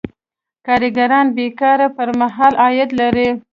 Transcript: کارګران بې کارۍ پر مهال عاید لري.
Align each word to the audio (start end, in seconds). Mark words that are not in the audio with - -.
کارګران 0.65 1.25
بې 1.35 1.47
کارۍ 1.59 1.87
پر 1.95 2.07
مهال 2.19 2.53
عاید 2.63 2.89
لري. 2.99 3.29